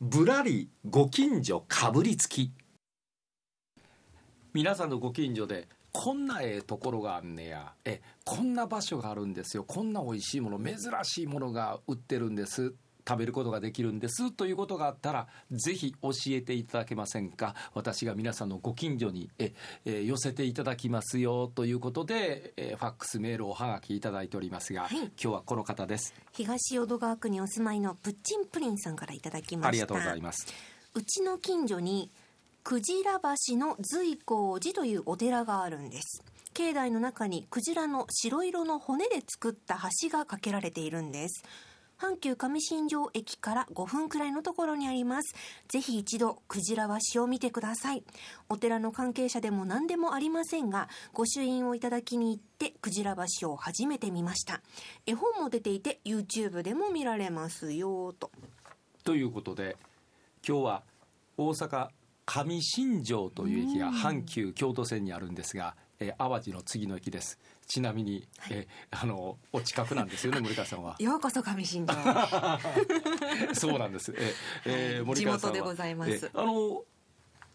[0.00, 2.52] ぶらりご近所かぶりつき。
[4.52, 7.72] 皆さんのご近所でこんなええところがあんねや。
[7.82, 9.64] えこんな場所があるんですよ。
[9.64, 12.74] こんなおいしいもの珍しいものが売ってるんです。
[13.06, 17.54] 食べることができるんですということがあったらぜひ教えていただけませんか？
[17.74, 19.52] 私が皆さんのご近所にえ、
[19.84, 26.14] え寄せていただきますよということで、えファックスメールおはがきいただいておりますが、はい、今日はこの方です。
[26.32, 29.68] 東淀川区にお住まいのプッチンプリンさんからいただきました。
[29.68, 30.46] ありがとうございます。
[30.94, 32.10] うちの近所に
[32.64, 36.22] クジラ橋の随光寺というお寺があるんです。
[36.54, 41.44] 境内の中にクジラの白色の骨で作った橋が架けられているんです
[41.98, 45.34] 阪急上新庄駅から5分くらいのところにあります。
[45.68, 48.04] ぜひ一度、クジラ橋を見てください。
[48.50, 54.60] お寺の関係者でも何でもありませんが、御朱印をいただきに行って、クジラ橋を初めて見ました。
[55.06, 58.30] 絵本も出ていて、YouTube でも見られますよ、と。
[59.02, 59.78] ということで、
[60.46, 60.82] 今日は
[61.38, 61.88] 大阪
[62.26, 67.38] 上新庄という駅が阪急京都線にあるんですが、えー、淡路の次の駅です。
[67.66, 70.96] ちなみに、はい、えあのお近くなんですよね 森川さんは。
[70.98, 71.94] ようこそ上新庄
[73.54, 74.14] そうなんです。
[74.16, 74.34] え、
[74.66, 76.30] えー、森川さんは地元でございます。
[76.34, 76.84] あの、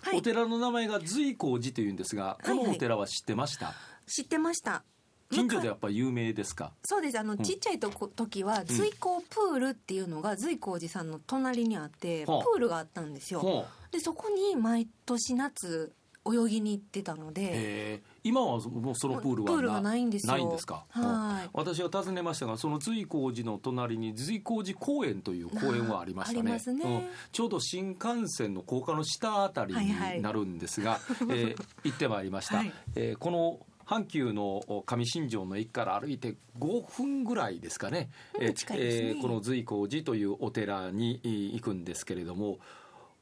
[0.00, 4.82] はい、お寺の名前が随光寺というんですがこのお寺は知ってました、はいはい、知ってました。
[5.30, 6.72] 近所でやっぱ有名ですか？
[6.84, 7.18] そうです。
[7.18, 15.92] あの、うん、ちっちゃいとこ時は随光プールっていうのが随光寺さんの隣にあって、プールがあったんですよ、でそこに毎年夏
[16.24, 18.02] 泳ぎに行ってたので。
[18.24, 20.32] 今はもうそのプールはプールがないんですよ。
[20.32, 20.84] ないんですか？
[20.90, 21.50] はい。
[21.52, 26.60] 私は尋ねましたがその随光寺の隣に随光寺公園という公園はありましたね、ね。
[26.72, 42.58] うん、ちょうど新幹線の高架の下あたりになるんですが、はいはい、えー、行ってまいりました、はい、えー、この阪急の上新庄の駅から歩いて5分ぐらいですかね、うん、えー、この随光寺というお寺に行くんですけれども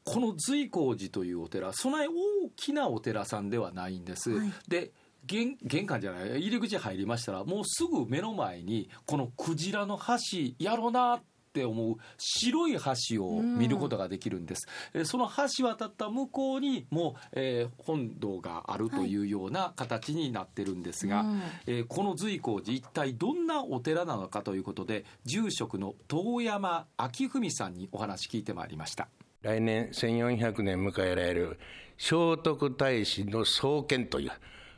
[0.03, 4.31] この随光寺というお寺そんなに大きなお寺さんではないんです。
[4.31, 4.91] はい、で
[5.25, 12.77] 玄玄関じゃない入り口入りましたらもうすぐ目の前にこのクジラの橋やろうなって思う白い
[13.11, 21.25] 橋を見ることができるんです、うん、その橋渡った向こうにもう、えー、本堂があるというような形になってるんですが、はい、
[21.67, 29.09] えー、この随光寺一体どんなお寺なのかということで住職の遠山明文さんにお話聞いてまいりました。
[29.41, 31.59] 来年1400年迎えられる
[31.97, 34.31] 聖徳太子の創建という、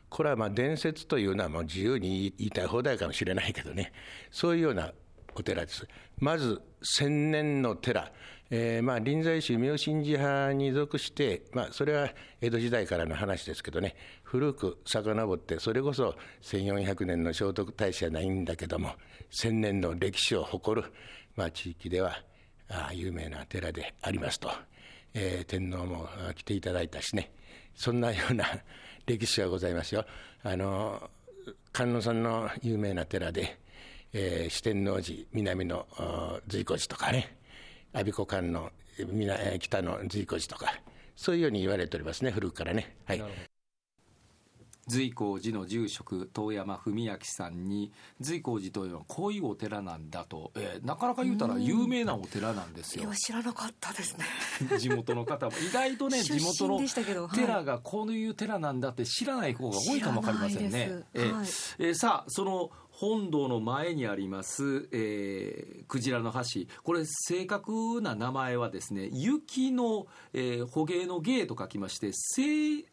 [0.08, 3.92] これはまあ伝説というのはもう自由に言いたい放題かもしれないけどね、
[4.30, 4.92] そういうような
[5.34, 5.86] お寺です。
[6.18, 8.10] まず千年の寺、
[8.50, 12.10] えー、まあ臨済宗明神寺派に属して、まあ、それは
[12.40, 18.92] 江戸時代からの話ですけどね、古く遡って、それこそ1400年の聖徳太子じゃないんだけども、
[19.30, 20.90] 千年の歴史を誇る、
[21.36, 22.16] まあ、地域では、
[22.92, 24.50] 有名な寺でありますと、
[25.14, 27.32] えー、天皇も来ていただいたしね。
[27.74, 28.44] そんなような
[29.06, 30.06] 歴史がございますよ。
[30.42, 31.10] あの
[31.72, 33.58] 観音さんの有名な寺で、
[34.12, 35.86] えー、四天王寺南の
[36.46, 37.36] 随光寺とかね。
[37.92, 38.72] 我孫子観音
[39.58, 40.80] 北の随光寺とか。
[41.16, 42.30] そういうように言われておりますね。
[42.30, 42.96] 古くからね。
[43.04, 43.53] はい。
[44.86, 53.10] 随光寺の住職遠山文明さんに随光寺というのはこういうお寺なんだと、えー、なかなか言うたら有名なお寺なんですよ。
[53.14, 54.24] 知らなかったですね。
[54.78, 55.52] 地元の方も。
[55.58, 61.04] 意外とね 地元の寺がこういう寺なんだって知らない方が多いかもわかりませんね。
[61.14, 66.60] えー、えー、さあその本堂の前にあります、えー、クジラの橋。
[66.84, 72.86] これ正確な名前はですね雪の、えー、捕鯨の芸と書きまして雪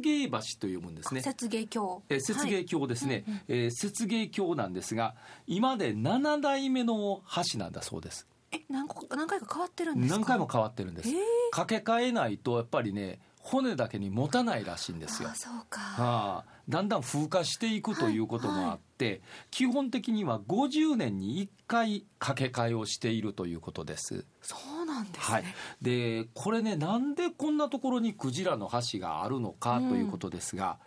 [0.00, 1.22] 芸橋と読むんですね。
[1.24, 5.14] 雪芸橋、えー、雪芸橋ですね、はい、えー、雪芸橋なんですが
[5.46, 8.26] 今で7代目の橋なんだそうです。
[8.52, 11.16] え何何回か変わってるんです何回も変わってるんです、えー、
[11.50, 15.30] 掛け替えないとやっぱりね骨だけに持たないらしいんですよ。
[15.34, 24.24] そうか、はあ、だんだん風化していくということもあって、はいはい、基本的には50年に1回掛け替えをしているということです。
[24.42, 25.44] そうなんです、ね、はい、
[25.80, 30.78] でこれねなんでこんなところにクジラの橋があるのかということですが、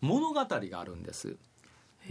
[0.00, 1.36] うん、物語があるんです。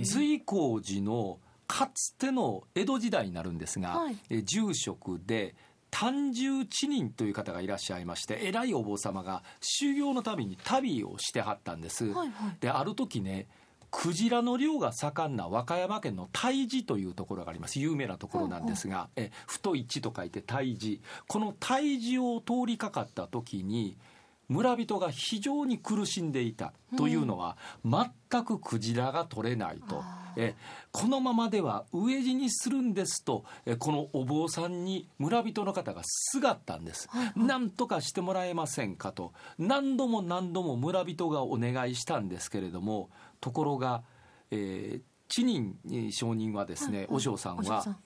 [0.01, 5.55] 随光寺のかつての江戸時代になるんですが、はい、住職で
[5.97, 12.07] 単十知人という方がいらっしゃいまして偉いお坊様が修行のために旅をしてはったんです。
[12.07, 13.47] はいはい、である時ね
[13.91, 17.79] クジラの漁が盛んな和歌山県の太寺というところがあります。
[17.79, 19.85] 有名なところなんですが、え太い。
[19.85, 21.75] 地と書いて太寺この太
[22.05, 23.95] 寺を通りかかった時に
[24.49, 27.55] 村人が非常に苦しんでいたというのは、
[27.85, 30.03] 全くクジラが取れないと。
[30.35, 30.55] え
[30.91, 39.33] このままでは飢え死にするんですとえこのお坊さんに村人の方がすがったんです、はいはい、なんとかしてもらえませんかと。
[39.57, 43.09] 何度も何度も村人がお願いしたんですけれども
[43.41, 44.03] ところが、
[44.51, 45.75] えー、知人
[46.11, 47.97] 証人はですね、はいはい、お嬢さんは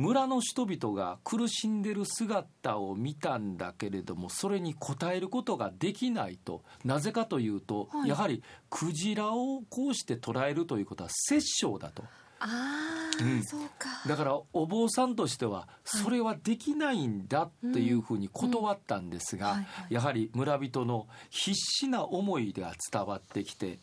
[0.00, 12.02] 村の人々が苦しんでる姿を見たんだけれどもそれに応えることができないとなぜかというと、はい、やはりクジラをこうして捉えるということは殺生だと。
[12.42, 13.90] あうん、そうか。
[14.06, 23.78] だからお坊さんとしてはそれはできないんだっていうふうに断ったんですが、やはり村人の必死な思いが伝わってきて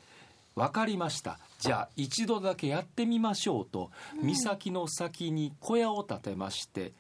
[0.58, 1.38] 分かりました。
[1.60, 6.94] じゃあ一度だけやってみましょうと、うん、岬の先に小屋を建てまして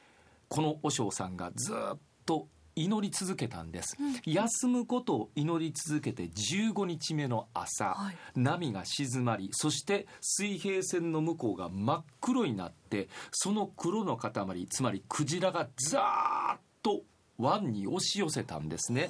[0.47, 17.01] この和尚さんがずっと祈り続けたんです、うん、休むことを祈り続けて15日目の朝、はい、波が静まりそして水平線の向こうが真っ黒になってその黒の塊つまりクジラがザーッと
[17.37, 19.09] 湾に押し寄せたんですね。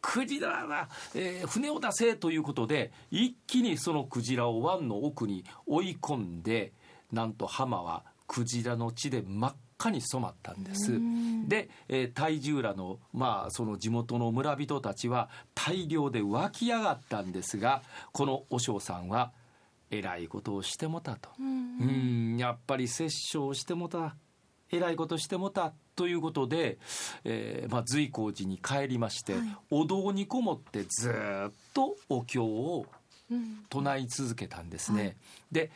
[0.00, 6.72] クジラが、えー、船を出せということで一気にそのクジラを湾の奥に追い込んで
[7.12, 10.92] なんと浜はクジラの血で真っ赤に染まったんです。
[11.46, 17.82] で、えー、体重らのまあその地元の村人たちは大量で湧き上がったんですが
[18.12, 19.32] この和尚さんは
[19.90, 21.30] えらいことをしてもたと。
[21.38, 24.16] うんやっぱり殺生してもた
[24.70, 26.78] えらいことしてもたということで、
[27.24, 29.42] えーまあ、随光寺に帰りまして、はい、
[29.72, 32.86] お堂にこもってずっとお経を
[33.68, 35.02] 唱え続けたんですね。
[35.02, 35.16] はい、
[35.50, 35.70] で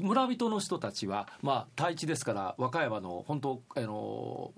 [0.00, 4.52] 村人の人たちは、まあ、台地ですから和歌山の本当あの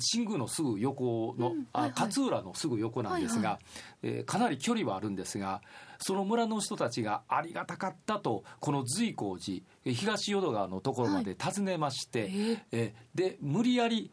[0.00, 3.58] 新宮のすぐ横の、うんはいはい、あ勝浦のすぐ横なんですが、は
[4.02, 5.60] いはい、えー、かなり距離はあるんですが
[5.98, 12.30] その村の人たちがありがたかったとこの随光寺東淀川のところまで訪ねまして、はい、
[12.72, 14.10] えー、で無理やり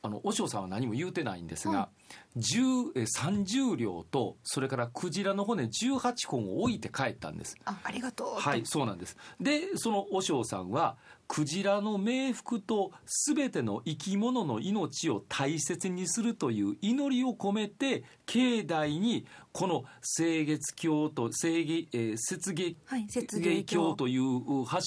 [0.00, 1.88] あの和尚さんは何も言うてないんですが、
[2.36, 7.56] うん、30両とそれからクジラの骨18本を置いて帰ったんです。
[7.64, 8.40] あありがとう。
[8.40, 9.16] はいそうなんです。
[9.40, 10.96] でその和尚さんは
[11.26, 12.92] クジラの冥福と
[13.26, 19.84] 全ての生き物の命を大切にするという祈りを込めて境内にこの
[20.16, 24.22] 清月橋と清月、えー、雪月、はい、月橋という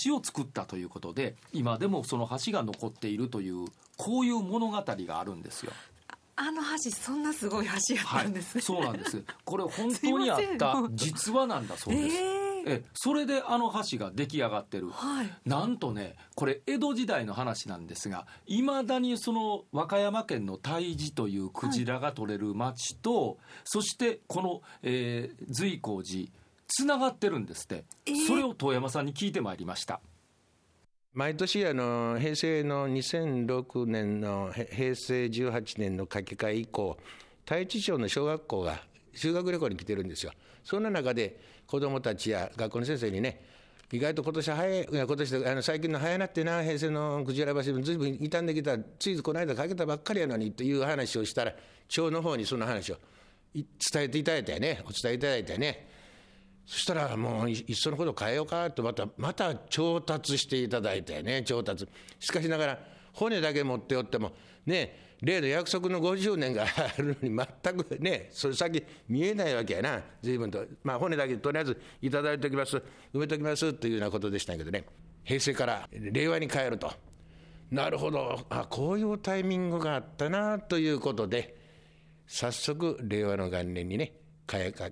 [0.03, 3.65] 橋を作ったということで今でもその橋が残っているという
[4.01, 5.71] こういう物語があるんですよ。
[6.35, 8.59] あの橋そんなすごい橋やったんです、ね。
[8.59, 9.23] はい、そうなんです。
[9.45, 12.63] これ本当にあった実話なんだそうです、えー。
[12.65, 26.27] えそれであの橋が出来上がってる、はい、なんとねこれ江戸時代の話なんですがいまだにその和歌山県の太地というクジラが取れる町と、はい、そしてこの、えー、随光寺
[26.67, 29.99] つながってるんですって、えー、それを遠山さんに聞いてまいりました。
[31.13, 36.97] 毎年あの平成の2006年の平成18年の書き換え以降
[37.43, 38.81] 太地町の小学校が
[39.13, 40.31] 修学旅行に来てるんですよ。
[40.63, 41.37] そんな中で
[41.67, 43.41] 子どもたちや学校の先生にね
[43.91, 51.53] 意外と今年早い、いや今年あの最近の早なってな、平成のクジラ橋もずいぶん傷んできた、ついこの間かけたばっかりやのにという話をしたら、
[51.89, 52.97] 町の方にその話を
[53.53, 53.65] 伝
[54.03, 55.89] えていただいたよね、お伝えいただいたよね。
[56.65, 61.87] そしたらもういっそのこと変えようかとまたまた調達していただいてね調達。
[62.19, 62.79] しかしながら
[63.13, 64.31] 骨だけ持っておっても
[64.65, 70.01] ね例の約束の50年があるのに全くねそれ先見えないわけやな。
[70.21, 70.65] 随分と。
[70.83, 72.77] まあ骨だけとりあえずいただいておきます。
[73.13, 74.85] 埋めておきますというようなことでしたけどね。
[75.23, 76.91] 平成から令和に変えると。
[77.69, 78.39] なるほど。
[78.49, 81.55] あこういうタイミングがあったなということで
[82.25, 84.13] 早速令和の元年にね
[84.49, 84.89] 変えか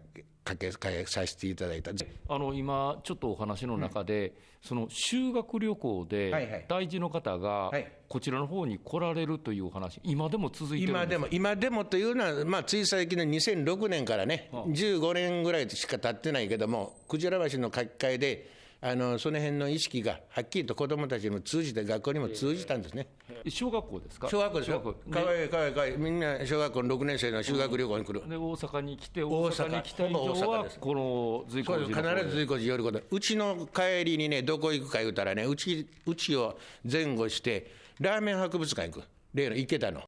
[0.49, 1.91] かけさせていただいた。
[2.27, 7.71] あの今ちょっとお話の中で、うん、その修学旅行で大事の方が
[8.07, 23.07] こちらの方に来られるというお話今でも続いてる今でも今でもというのは、まあ、つい最近の2006年からね、はあ、15年ぐらいしか経ってないけどもくじら橋の書き換えであのその辺の意識がはっきりと子どもたちにも通じて学校にも通じたんですね。
[23.49, 24.29] 小学校ですか？
[24.29, 24.95] 小学校ですよ。
[25.11, 25.97] かわいいかわいいかわいい。
[25.97, 28.29] みんな小学校の6年生の修学旅行に来る。
[28.29, 33.01] で大阪に来て大阪に来た以上はこの随光寺必ず随光寺寄ること。
[33.11, 36.57] うちの帰りにねどこ行くか言うたらねうちうちを
[36.89, 37.69] 前後して
[37.99, 39.03] ラーメン博物館行く。
[39.33, 40.03] 例の池田の。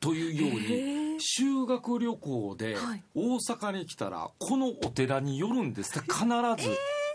[0.00, 2.76] というように修学旅行で
[3.14, 6.70] 大阪に来たらこのお寺に寄るんです必ず。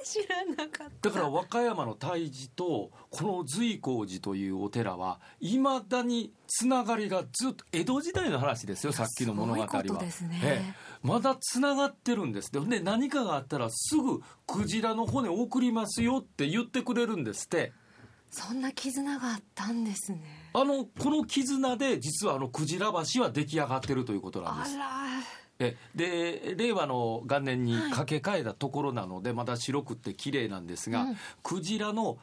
[0.05, 9.69] 知らなかっただから和歌山の太寺とこの随光寺というお寺はいまだにつながりがずっと江戸時代の話ですよさっきの物語は。
[11.01, 17.73] まだつながってるんですでで何かがあったらすぐクジラの骨送りますよって言ってくれるんですって。
[18.29, 20.21] そんな絆があったんですね
[20.53, 24.75] あのこの絆で実はあのクジラ橋は出来上がってるということなんです。
[24.75, 27.91] あらえで令和の元年にはい。
[27.91, 31.17] 架け替えたところなので、まだ白くって綺麗なんですが、うん。
[31.43, 32.17] クジラの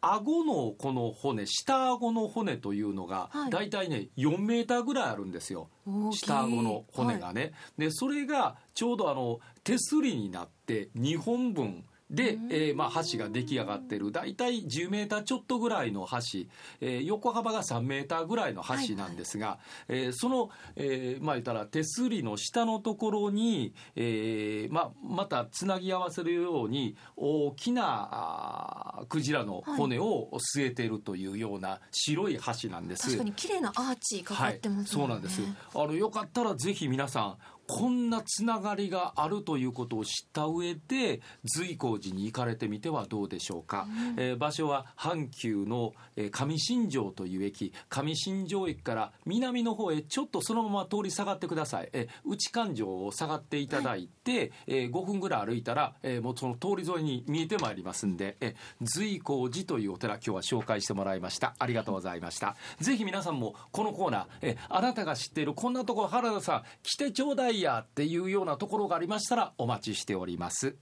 [0.00, 3.50] 顎のこの骨下顎の骨というのが、はい。
[3.50, 5.68] だいたいね4メーターぐらいあるんですよ。
[6.12, 14.12] 下顎の骨がね、でそれがちょうどあの手すりになって2本分で、えーまあ、橋が出来上がってる。
[14.12, 16.46] 大体10メーターちょっとぐらいの橋、
[16.80, 19.58] えー横幅が3メーターぐらいの橋なんですが、
[19.88, 33.04] えーその、えーまあ言ったら手すりの下のところに、えーまあ、またつなぎ合わせるように大きなあークジラの骨を据えているというような白い橋なんです。
[33.04, 35.42] 確かに綺麗なアーチかかってますね、はい、そうなんです。
[35.74, 37.36] あのよかったらぜひ皆さん
[37.66, 47.72] こんなつながりがあるということを知った上で随光寺に行かれてみてはどうでしょうか、えー場所は阪急の、えー上新庄という駅。
[47.88, 61.54] 上新庄駅から南の方へちょっとそのまま通り下がってください、えー内環状を下がっていただいて、えー5分ぐらい歩いたら、えーもうその通り沿いに見えてまいりますんで、えー瑞光寺というお寺今日は紹介してもらいました。
[61.58, 62.56] ありがとうございました。
[62.80, 70.76] ぜひ皆さんもこのコーナー、えーあなたが知っているこんなところ原田さん来てちょうだいやっていうようなところがありましたらお待ちしております。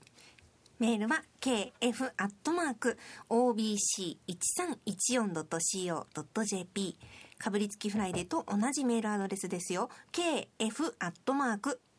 [0.79, 2.97] メールは kf アットマーク
[3.29, 6.97] obc 一三一四ドット co ドット jp
[7.37, 9.89] かぶりつきフライデーと同じメールアドレスですよ。
[10.11, 10.93] kf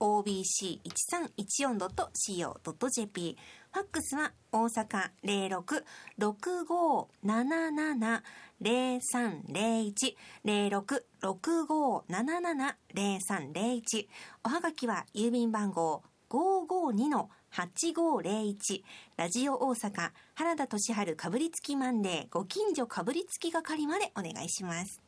[0.00, 3.36] obc 一三一四ドット co ドット jp
[3.72, 5.84] ファックスは大阪零六
[6.18, 8.22] 六五七七
[8.60, 14.08] 零三零一零六六五七七零三零一
[14.44, 18.82] おはがきは郵便番号552-8501
[19.16, 22.26] ラジオ大阪原田俊春かぶりつきマンデー。
[22.30, 25.05] ご近所かぶりつき係までお願いします。